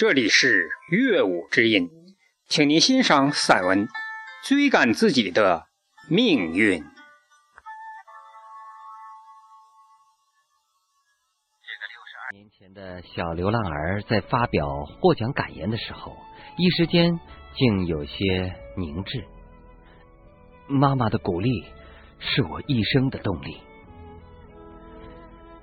[0.00, 1.90] 这里是乐舞之音，
[2.46, 3.86] 请您欣赏散文
[4.42, 5.66] 《追赶自己的
[6.08, 6.78] 命运》。
[6.82, 6.86] 这
[11.76, 16.16] 个六十二年前的小流浪儿在发表获奖感言的时候，
[16.56, 17.20] 一时间
[17.54, 19.22] 竟有些凝滞。
[20.66, 21.50] 妈妈的鼓励
[22.18, 23.60] 是我一生的动力。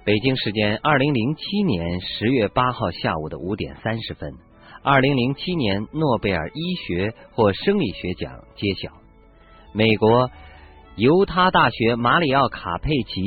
[0.08, 4.36] 北京时间二零零七年十月八号下午的五点三十分，
[4.82, 8.94] 二零零七年诺贝尔医学或生理学奖揭晓，
[9.74, 10.32] 美国
[10.96, 13.22] 犹他大学马里奥卡佩奇。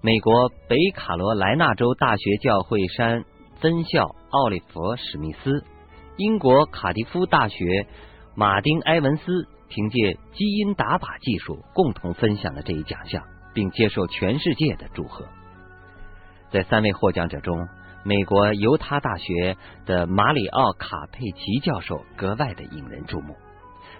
[0.00, 3.22] 美国北卡罗来纳州大学教会山
[3.60, 5.66] 分校奥利弗·史密斯，
[6.16, 7.86] 英国卡迪夫大学
[8.34, 13.22] 马丁·埃文斯凭借基因打靶技术共同分享了这一奖项，
[13.52, 15.26] 并接受全世界的祝贺。
[16.50, 17.68] 在三位获奖者中，
[18.04, 23.36] 美国犹他大学的马里奥·卡佩奇教授格外的引人注目。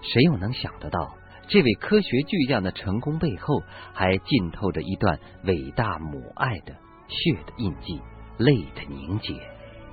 [0.03, 1.15] 谁又能想得到？
[1.49, 3.63] 这位科学巨匠的成功背后，
[3.95, 6.75] 还浸透着一段伟大母爱的
[7.07, 8.01] 血的印记、
[8.37, 9.35] 泪的凝结。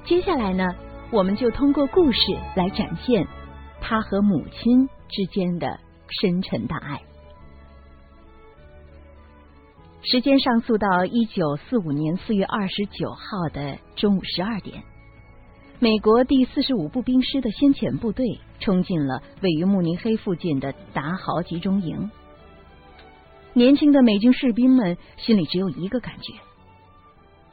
[0.04, 0.68] 接下来呢，
[1.12, 2.20] 我们就通过故事
[2.56, 3.28] 来展现
[3.80, 5.80] 他和母亲之间的
[6.22, 7.00] 深沉大爱。
[10.06, 14.84] 时间上溯到一九四五年四月二十九号的中午十二点。
[15.80, 22.12] 美国第四十五步兵师的先遣部队冲进了位于慕尼黑附近的达豪集中营。
[23.54, 26.34] 年轻的美军士兵们心里只有一个感觉：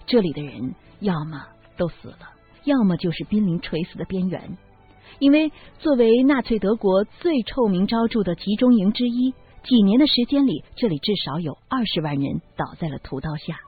[0.06, 2.30] 这里的人要么都死了，
[2.64, 4.58] 要么就是濒临垂死的边缘。
[5.20, 13.60] 因为作为纳粹德国最臭名昭著的集中营之一，几年的时间里，这里至少有二十万人倒在了屠刀下。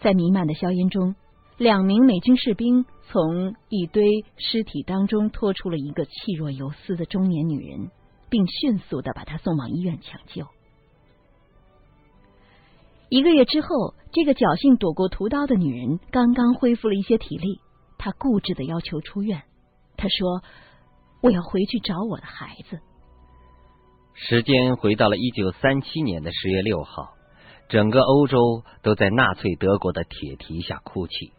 [0.00, 1.14] 在弥漫的硝烟中。
[1.56, 7.90] 两名美军士兵从一堆尸体当中拖出了一个气若游丝的中年女人，
[8.30, 10.46] 并迅速的把她送往医院抢救。
[13.08, 17.58] 一个月之后，这个侥幸躲过屠刀的女人刚刚恢复了一些体力，
[17.98, 19.42] 她固执的要求出院。
[19.96, 20.44] 她说
[21.20, 22.78] ：“我要回去找我的孩子。”
[24.20, 27.14] 时间回到了一九三七年的十月六号，
[27.68, 31.32] 整个欧洲都在纳粹德国的铁蹄下哭泣。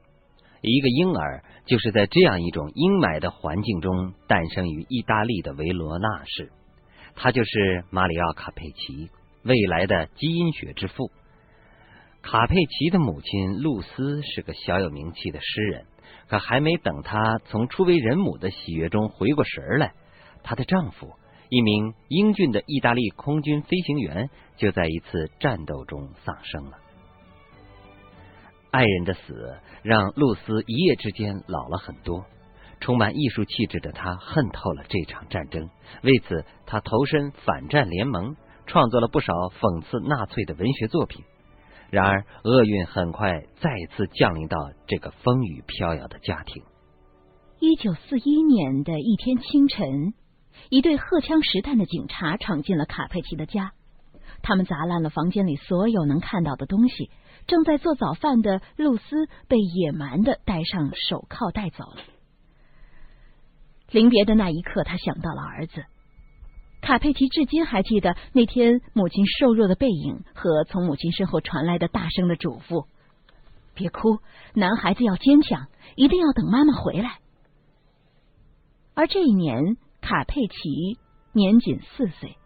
[0.62, 6.54] 一个婴儿就是在这样一种阴霾的环境中诞生于意大利的维罗纳市，
[7.16, 9.10] 他就是马里奥·卡佩奇，
[9.44, 11.12] 未来的基因学之父。
[12.22, 15.86] 卡佩奇的母亲露丝是个小有名气的诗人，
[16.30, 19.94] 可还没等她从初为人母的喜悦中回过神来，
[20.44, 21.14] 她的丈夫，
[21.50, 26.78] 一名英俊的意大利空军飞行员，就在一次战斗中丧生了。
[28.72, 32.24] 爱人的死让露丝一夜之间老了很多，
[32.80, 35.70] 充满艺术气质的她恨透了这场战争。
[36.04, 38.36] 为此，她投身反战联盟，
[38.68, 41.24] 创作了不少讽刺纳粹的文学作品。
[41.90, 44.56] 然而，厄运很快再次降临到
[44.86, 46.62] 这个风雨飘摇的家庭。
[47.60, 50.14] 一九四一年的一天清晨，
[50.68, 53.72] 一队荷枪实弹的警察闯进了卡佩奇的家，
[54.42, 57.10] 他们砸烂了房间里所有能看到的东西。
[57.48, 61.98] 正在做早饭的露丝被野蛮的戴上手铐带走了。
[63.90, 65.84] 临别的那一刻，他想到了儿子
[66.82, 72.86] 卡佩奇，至今还记得那天母亲瘦弱的背影和从母亲身后传来的大声的嘱咐
[73.74, 74.20] ：“别哭，
[74.54, 77.18] 男孩子要坚强，一定要等妈妈回来。”
[78.94, 80.98] 而这一年，卡佩奇
[81.34, 82.38] 年仅四岁。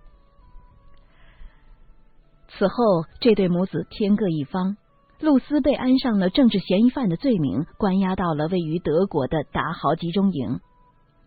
[2.47, 2.73] 此后，
[3.19, 4.77] 这对母子天各一方。
[5.19, 10.59] 露丝被安上了政治嫌疑犯的罪名，关押到了位于德国的达豪集中营，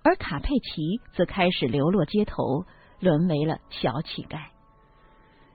[0.03, 2.67] 而卡佩奇则开始流落街头，
[3.01, 4.39] 沦为了小乞丐。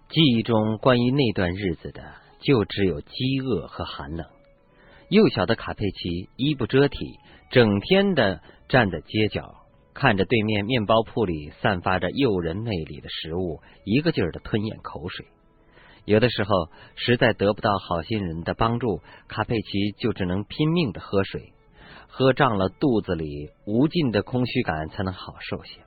[0.09, 2.01] 记忆中关于那段日子的，
[2.39, 4.25] 就只有饥饿和寒冷。
[5.09, 6.97] 幼小的卡佩奇衣不遮体，
[7.51, 9.60] 整天的站在街角，
[9.93, 15.25] 看着对面面包铺里散发着诱人魅力的食物，一个劲儿的吞咽口水。
[16.05, 16.49] 有的时候
[16.95, 21.53] 实在得不到好心人的帮助，卡佩奇就只能拼命的喝水，
[22.07, 25.81] 喝胀了肚子里无尽的空虚感才能好受些。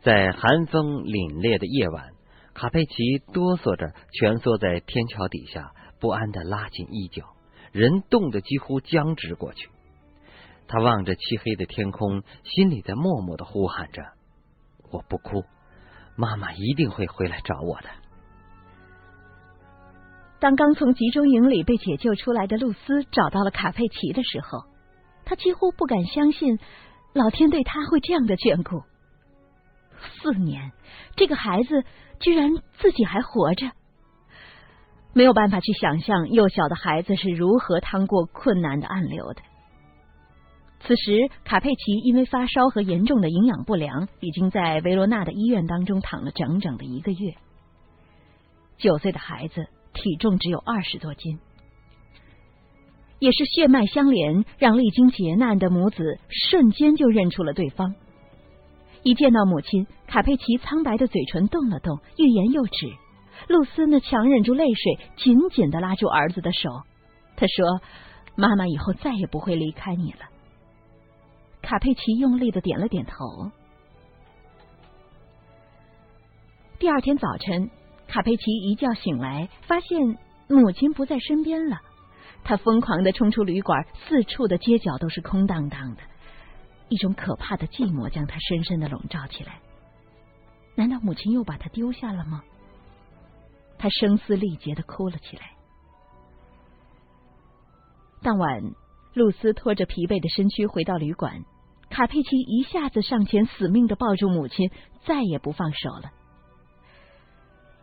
[0.00, 2.12] 在寒风凛冽的夜晚，
[2.54, 2.94] 卡佩奇
[3.32, 7.24] 哆嗦着蜷缩在天桥底下，不安的拉紧衣角，
[7.72, 9.68] 人冻得几乎僵直过去。
[10.66, 14.02] 他望着漆黑的天空，心里在默默的呼喊着
[14.90, 15.44] ：“我不哭，
[16.16, 17.88] 妈妈一定会回来找我的。”
[20.40, 24.64] 当刚从集中营里被解救出来的露丝找到了卡佩奇的时候，
[25.24, 26.58] 他几乎不敢相信
[27.14, 28.82] 老天对他会这样的眷顾。
[30.20, 30.72] 四年，
[31.16, 31.84] 这个孩子
[32.20, 33.70] 居然自己还活着，
[35.14, 39.40] 没有办法去想象幼小的孩子是如何趟过困难的暗流的。
[40.86, 47.34] 此时，卡佩奇因为发烧和严重的营养不良，已经在维罗纳的医院当中躺了整整的一个月。
[48.76, 51.38] 九岁的孩子体重只有二十多斤，
[53.18, 57.94] 也是血脉相连，让历经劫难的母子瞬间就认出了对方。
[59.02, 62.92] 一见到母亲，卡佩奇苍白的嘴唇动了动，欲言又止。
[63.48, 66.68] 露丝呢，强忍住泪水，紧紧的拉住儿子的手。
[67.36, 67.80] 他说
[68.36, 70.18] ：“妈妈以后再也不会离开你了。”
[71.64, 73.50] 卡佩奇用力的点了点头。
[76.78, 77.70] 第二天早晨，
[78.06, 81.80] 卡佩奇一觉醒来，发现母亲不在身边了。
[82.44, 86.02] 他疯狂的冲出旅馆，四处的街角都是空荡荡的，
[86.90, 89.58] 一种可怕的寂寞将他深深的笼罩起来。
[90.74, 92.44] 难道母亲又把他丢下了吗？
[93.78, 95.52] 他声嘶力竭的哭了起来。
[98.20, 98.62] 当晚，
[99.14, 101.42] 露丝拖着疲惫的身躯回到旅馆。
[101.94, 104.72] 卡佩奇一下子上前，死命的抱住母亲，
[105.06, 106.10] 再也不放手了。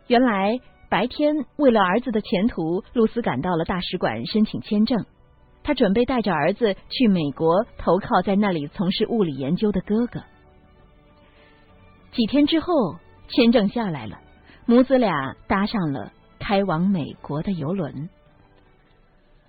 [0.06, 0.60] 原来
[0.90, 5.06] 白天为了儿子的前途，露丝赶到了大使馆申请签证。
[5.62, 10.20] 他准备带着儿子去美国投靠在那里从事物理研究的哥哥。
[12.10, 12.66] 几天之后，
[13.28, 14.18] 签证下来了，
[14.66, 18.10] 母子俩搭上了开往美国的游轮。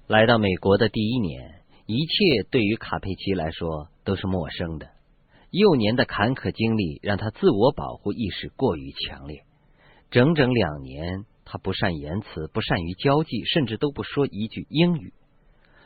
[0.07, 3.89] 来到美国的第一年，一切对于卡佩奇来说。
[4.05, 4.89] 都是陌生的。
[5.49, 9.43] 幼年的坎坷经历让他自我保护意识过于强烈。
[10.11, 15.13] 整整两年，他不善言辞，不善于交际，甚至都不说一句英语。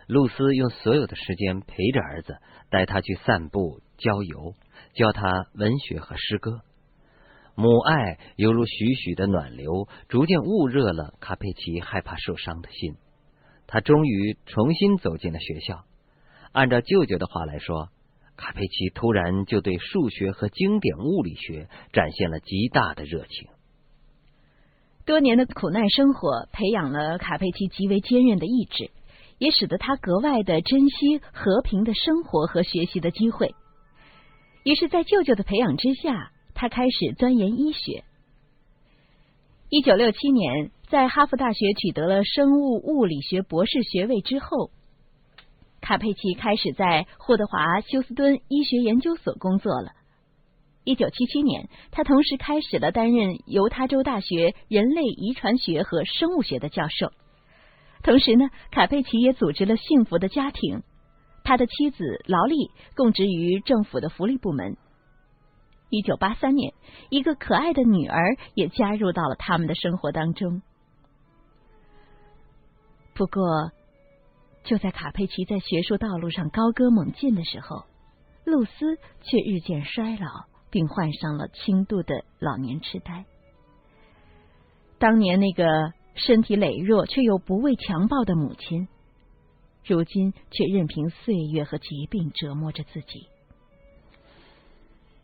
[0.08, 2.38] 露丝用所有的时间陪着儿子，
[2.72, 4.56] 带他去散步、郊游，
[4.96, 6.62] 教他文学和诗歌。
[7.54, 12.96] 母爱犹如徐徐的暖流，逐渐焐热了卡佩奇害怕受伤的心。
[13.68, 15.84] 他终于重新走进了学校。
[16.52, 17.90] 按照舅舅的话来说。
[18.40, 23.50] 卡佩奇突然就对数学和经典物理学展现了极大的热情。
[25.08, 28.92] 多年的苦难生活培养了卡佩奇极为坚韧的意志，
[29.40, 33.56] 也使得他格外的珍惜和平的生活和学习的机会。
[34.64, 38.04] 于是，在舅舅的培养之下，他开始钻研医学。
[39.70, 44.72] 一九六七年，在哈佛大学取得了生物物理学博士学位之后。
[45.82, 49.92] 卡佩奇开始在霍德华休斯敦医学研究所工作了。
[50.84, 57.12] 一九七七年，他同时开始了担任犹他州大学人类遗传学和生物学的教授。
[58.04, 60.84] 同时呢，卡佩奇也组织了幸福的家庭。
[61.44, 64.78] 他的妻子劳丽供职于政府的福利部门。
[65.90, 66.74] 一九八三年，
[67.10, 70.62] 一个可爱的女儿也加入到了他们的生活当中。
[73.18, 73.72] 不过。
[74.64, 77.86] 就在卡佩奇在学术道路上高歌猛进的时候，
[78.44, 83.24] 露丝却日渐衰老，并患上了轻度的老年痴呆。
[85.00, 88.90] 当年那个身体羸弱却又不畏强暴的母亲，
[89.86, 93.28] 如今却任凭岁月和疾病折磨着自己。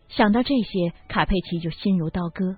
[0.08, 2.56] 想到这些，卡佩奇就心如刀割。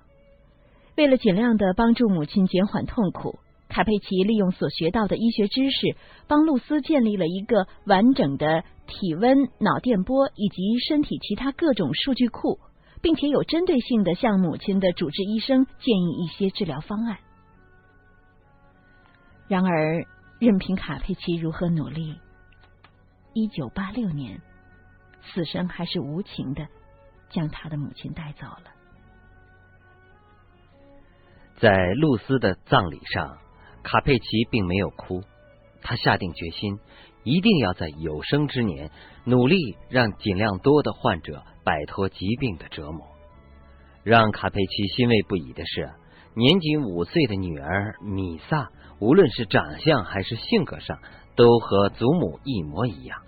[0.96, 3.40] 为了尽量的帮助母亲减缓痛苦。
[3.76, 12.58] 卡佩奇利用所学到的医学知识，帮露丝建立了一个完整的体温、脑电波以及身体其他各种数据库，
[13.02, 17.18] 并且有针对性的向母亲的主治医生建议一些治疗方案。
[19.46, 20.06] 然而，
[20.40, 22.18] 任凭卡佩奇如何努力，
[23.34, 24.40] 一九八六年，
[25.20, 26.66] 死神还是无情的
[27.28, 28.72] 将他的母亲带走了。
[31.58, 33.36] 在露丝的葬礼上。
[33.88, 35.22] 卡佩奇并没有哭，
[35.80, 36.80] 他下定决心，
[37.22, 38.90] 一定要在有生之年
[39.24, 39.56] 努力
[39.88, 43.06] 让尽量多的患者摆脱疾病的折磨。
[44.02, 45.88] 让卡佩奇欣慰不已的是，
[46.34, 50.98] 年仅五岁的女儿米萨，无论是长相还是性格上，
[51.36, 53.22] 都和祖母一模一样。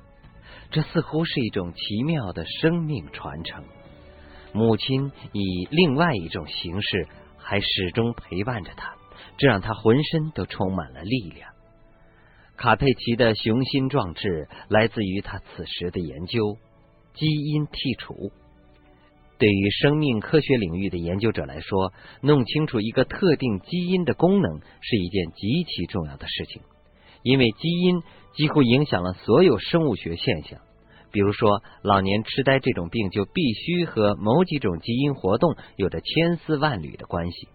[0.72, 3.62] 这似乎是一种奇妙的生命传承。
[4.52, 8.97] 母亲以另外一种形式，还始终陪伴着他。
[9.38, 11.52] 这让他浑身都充满了力量。
[12.56, 16.56] 卡佩奇的雄心壮志来自于他此时的研究——
[17.14, 18.32] 基因剔除。
[19.38, 26.62] 对于生命科学领域的研究者来说，弄清楚一个特定基因的功能是一件极其重要的事情，
[27.22, 28.02] 因为基因
[28.34, 30.58] 几乎影响了所有生物学现象。
[31.12, 37.48] 比如说，老年痴呆这种病就必须和某几种基因活动有着千丝万缕的关系。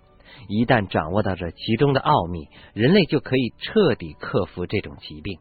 [0.48, 5.40] 一旦掌握到这其中的奥秘，人类就可以彻底克服这种疾病。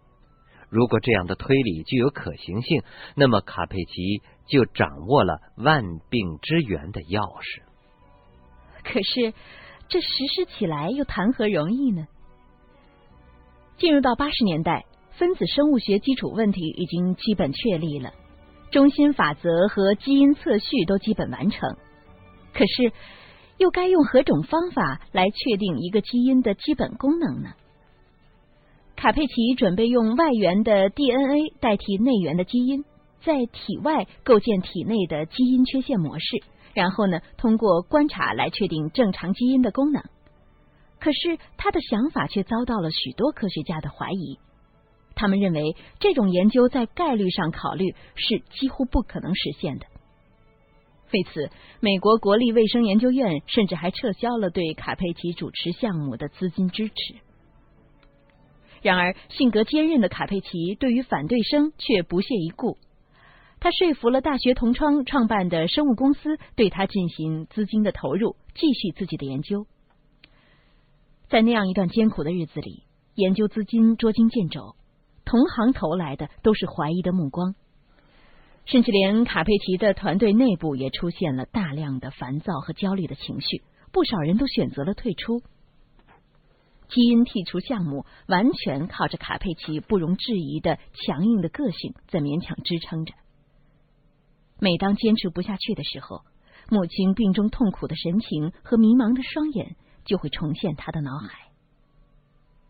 [0.69, 2.83] 如果这样的推理具有可行性，
[3.15, 7.63] 那么卡佩奇就掌握了万病之源的钥匙。
[8.83, 9.35] 可是，
[9.89, 12.07] 这实施起来又谈何容易呢？
[13.77, 18.15] 进入到八十年代，分子生物学基础问题已经基本确立了，
[18.71, 21.77] 中心法则和基因测序都基本完成。
[22.55, 22.93] 可是，
[23.59, 27.51] 又该用何种方法来确定一个基因的基本功能呢？
[28.97, 32.85] 卡佩奇准备用外源的 DNA 代替内源的基因，
[33.21, 36.43] 在体外构建体内的基因缺陷模式，
[36.75, 40.03] 然后呢，通过观察来确定正常基因的功能。
[41.01, 44.39] 可是他的想法却遭到了许多科学家的怀疑，
[45.17, 49.87] 他们认为这种研究在概率上考虑是几乎不可能实现的。
[51.13, 51.51] 为此，
[51.81, 56.95] 美国国立卫生研究院甚至还撤销了对卡佩奇主持项目的资金支持。
[58.81, 62.79] 然而，性格坚韧的卡佩奇对于反对声却不屑一顾，
[63.61, 69.67] 他说服了大学同窗创办的生物公司对他进行资金的投入，继续自己的研究。
[71.29, 72.83] 在那样一段艰苦的日子里，
[73.15, 74.75] 研究资金捉襟见肘，
[75.25, 77.55] 同行投来的都是怀疑的目光，
[78.65, 85.41] 甚至连卡佩奇的团队内部也出现了大量的烦躁和焦虑的情绪，不少人都选择了退出。
[86.89, 93.15] 基因剔除项目完全靠着卡佩奇不容置疑的强硬的个性在勉强支撑着。
[94.59, 96.23] 每当坚持不下去的时候，
[96.71, 99.77] 母亲病中痛苦的神情和迷茫的双眼。
[100.05, 101.53] 就会重现他的脑海。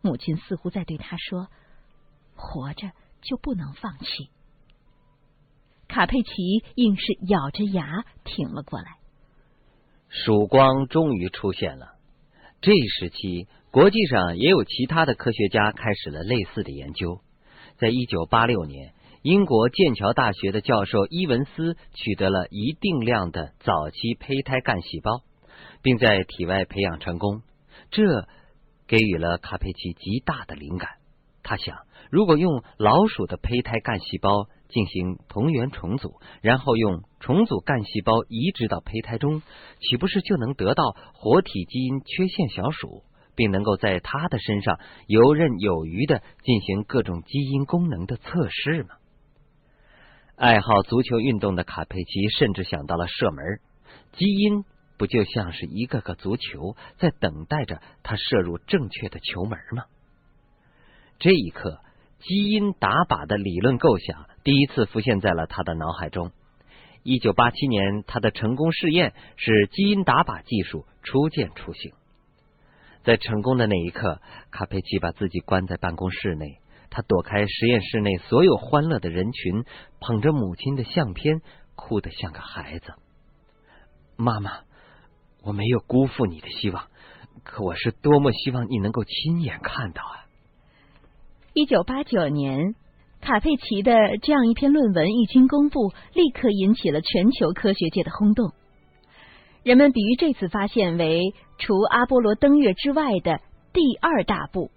[0.02, 1.48] 母亲似乎在对他说
[2.36, 2.90] ：“活着
[3.22, 4.28] 就不能放弃。”
[5.92, 8.96] 卡佩奇硬是咬着牙挺了过来。
[10.08, 11.96] 曙光终于出现了。
[12.62, 17.20] 这一时期，国际上也有其他的科学家开始了类似的研究。
[17.76, 25.20] 在一九八六年，英国剑桥大学的教授伊文斯取得了一定量的早期胚胎干细胞。
[25.82, 27.42] 并在体外培养成功，
[27.90, 28.28] 这
[28.86, 30.90] 给予了卡佩奇极大的灵感。
[31.42, 31.76] 他想，
[32.08, 39.42] 如果用老鼠的胚胎干细胞进行同源重组，然后用重组干细胞移植到胚胎中，
[39.78, 43.04] 岂不是就能得到活体基因缺陷小鼠，
[43.36, 48.96] 并能够在它的身上游刃有余的进行各种基因功能的测试吗？
[50.34, 53.60] 爱好足球运动的卡佩奇甚至想到了射门
[54.12, 54.64] 基因。
[54.98, 59.86] 不就像是一个个足球在等待着他射入正确的球门吗？
[61.18, 61.80] 这一刻，
[62.20, 66.32] 基因打靶的理论构想第一次浮现在了他的脑海中。
[67.02, 71.92] 一九八七年，他的成功试验使基因打靶技术初见雏形。
[73.02, 74.20] 在成功的那一刻，
[74.50, 76.58] 卡佩奇把自己关在办公室内，
[76.90, 79.64] 他躲开实验室内所有欢乐的人群，
[80.00, 81.40] 捧着母亲的相片，
[81.74, 82.92] 哭得像个孩子。
[84.16, 84.60] 妈妈。
[85.44, 86.86] 我没有辜负你的希望，
[87.42, 90.22] 可我是多么希望你能够亲眼看到啊！
[91.52, 92.76] 一九八九年，
[93.22, 98.50] 卡佩奇的这样一篇论文一经公布，立刻引起了全球科学界的轰动。
[99.62, 103.38] 人们比喻这次发现为除阿波罗登月之外的
[103.72, 104.72] 第二大步。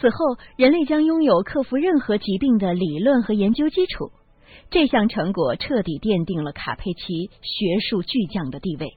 [0.00, 0.16] 此后，
[0.56, 4.10] 人类将拥有克服任何疾病的理论和研究基础。
[4.70, 8.96] 这项成果彻底奠定了卡佩奇学术巨匠的地位。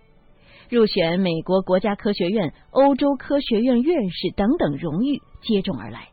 [0.70, 6.08] 入选美国国家科学院、欧洲科学院院士等等荣誉接踵而来。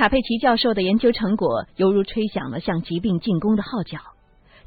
[0.00, 3.98] 卡佩奇教授的研究成果犹如吹响了向疾病进攻的号角，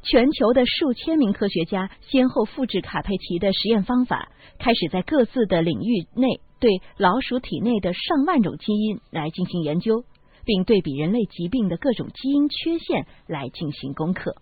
[0.04, 10.04] 全球的数千名科学家先后复制卡佩奇的实验方法，开始在各自的领域内对老鼠体内的上万种基因来进行研究，
[10.44, 14.36] 并对比人类疾病的各种基因缺陷来进行攻克。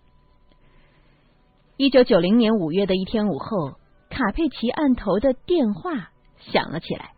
[1.75, 3.79] 一九九零年五月的一天午后。
[4.11, 6.11] 卡佩奇案头的电话
[6.51, 7.13] 响了起来。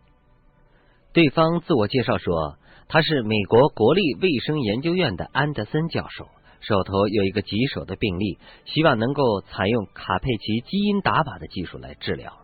[1.12, 2.56] 对方自我介绍说，
[2.88, 6.28] 他是美国国立卫生研究院的安德森教授，
[6.62, 12.38] 手头有一个棘手的病例，希望能够采用卡佩奇基因打靶的技术来治疗。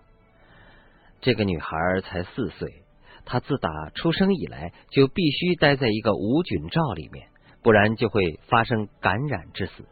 [1.21, 2.83] 这个女孩才四岁，
[3.23, 7.27] 她自打出生以来就必须待在一个无菌罩里面，
[7.61, 9.85] 不然就会发生感染致死。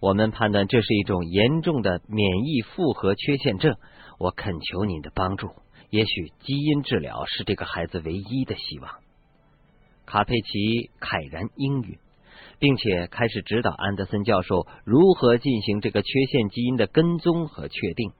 [0.00, 3.76] 我们判断这是一种严重的免疫复合缺陷症，
[4.18, 5.48] 我恳求您的帮助。
[5.90, 8.90] 也许基因治疗是这个孩子唯一的希望。
[10.06, 11.98] 卡佩奇慨然应允，
[12.58, 18.12] 并且开始指导安德森教授如何进行这个缺陷基因的跟踪和确定。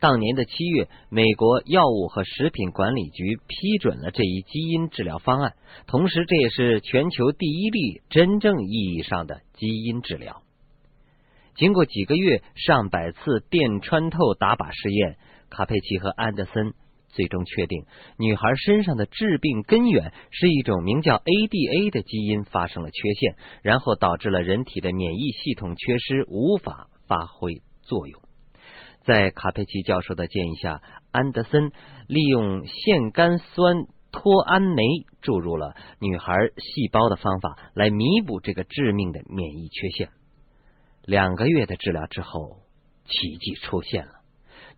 [0.00, 5.54] 当年的七月，美国药物和食品管理局批准了这一基因治疗方案，
[5.86, 10.42] 同时这也是全球第一例真正意义上的基因治疗。
[11.54, 15.18] 经过几个月、上百次电穿透打靶试验，
[15.50, 16.72] 卡佩奇和安德森
[17.12, 17.84] 最终确定，
[18.18, 28.22] 女孩身上的致病根源是一种名叫 ADA 的基因发生了缺陷，然后导致了人体的免疫系统缺失，无法发挥作用。
[29.02, 31.72] 在卡佩奇教授的建议下，安德森
[32.06, 34.84] 利用腺苷酸脱氨酶
[35.22, 40.10] 注入了女孩细胞的方法，来弥补这个致命的免疫缺陷。
[41.04, 42.58] 两个月的治疗之后，
[43.06, 44.19] 奇迹出现了，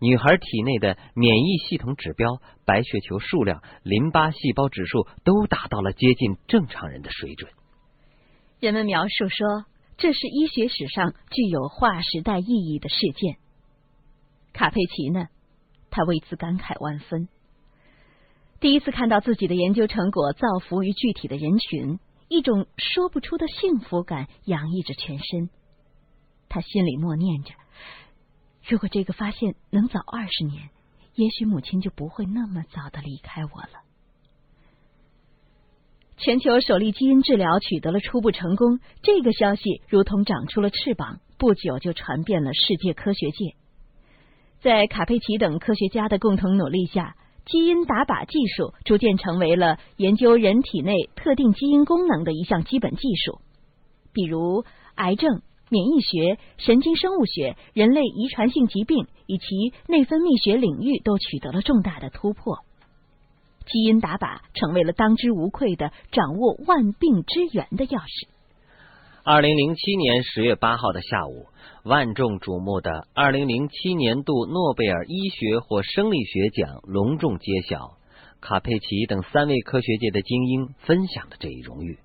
[0.03, 7.49] 女孩体内的免疫系统指标、白血球数量、淋巴细胞指数都达到了接近正常人的水准。
[8.59, 9.63] 人们描述说，
[9.95, 13.37] 这是医学史上具有划时代意义的事件。
[14.51, 15.27] 卡佩奇呢？
[15.89, 17.29] 他为此感慨万分。
[18.59, 25.49] 第一次看到自己的研究成果造福于具体的人群，一种说不出的幸福感洋溢着全身。
[26.49, 27.53] 他心里默念着：
[28.67, 30.69] 如果这个发现能早二十年，
[31.15, 33.83] 也许母亲就不会那么早的离开我了。
[36.17, 43.55] 全球首例基因治疗取得了初步成功，这个消息如同长出了翅膀，不久就传遍了世界科学界。
[44.61, 53.41] 在卡佩奇等科学家的共同努力下，基因打靶技术逐渐成为了研究人体内特定基因功能的一项基本技术。
[54.13, 54.63] 比如，
[54.95, 55.41] 癌症、
[55.73, 62.59] 免疫学、神经生物学、人类遗传性疾病以及内分泌学领域都取得了重大的突破。
[63.65, 68.27] 基因打靶成为了当之无愧的掌握万病之源的钥匙。
[69.23, 71.47] 二零零七年十月八号的下午，
[71.83, 77.97] 万众瞩目的二零零七年度诺贝尔医学或生理学奖隆重揭晓。
[78.41, 81.97] 卡佩奇等三位科学界的精英分享了这一荣誉。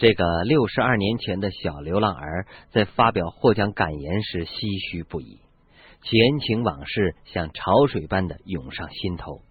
[0.00, 5.40] 这个六十二年前的小流浪儿在发表获奖感言时唏嘘不已，
[6.00, 9.42] 前情往事像潮水般的涌上心头。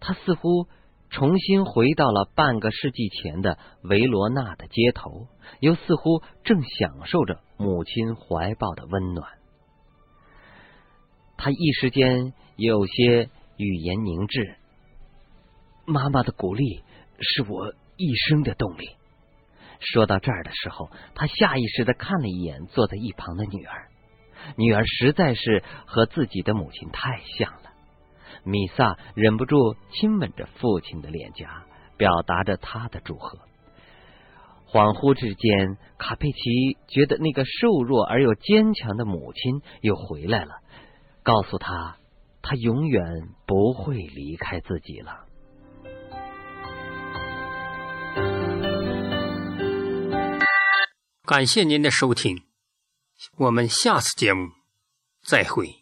[0.00, 0.68] 他似乎。
[1.10, 5.26] 重新回到了半个世纪前的维罗纳的街头，
[5.58, 9.26] 又似乎正享受着母亲怀抱的温暖。
[11.38, 14.56] 他一时间有些语言凝滞。
[15.86, 16.82] 妈妈的鼓励
[17.20, 18.97] 是我一生的动力。
[19.80, 23.88] 说到这儿的时候，他下意识的看了一眼坐在一旁的女儿，
[24.56, 27.70] 女儿实在是和自己的母亲太像了。
[28.44, 31.64] 米萨忍不住亲吻着父亲的脸颊，
[31.96, 33.38] 表达着他的祝贺。
[34.66, 40.56] 恍惚之间，卡佩奇觉得那个瘦弱而又坚强的母亲又回来了，
[41.22, 41.96] 告诉他，
[42.42, 43.02] 他永远
[43.46, 45.27] 不会离开自己了。
[51.28, 52.42] 感谢您的收听，
[53.36, 54.52] 我们下次节目
[55.22, 55.77] 再会。